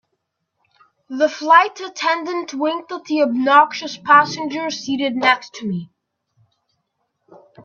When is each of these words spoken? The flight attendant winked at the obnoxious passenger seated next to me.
The 1.09 1.29
flight 1.29 1.79
attendant 1.79 2.55
winked 2.55 2.91
at 2.91 3.03
the 3.05 3.21
obnoxious 3.21 3.97
passenger 3.99 4.71
seated 4.71 5.15
next 5.15 5.53
to 5.57 5.67
me. 5.67 5.91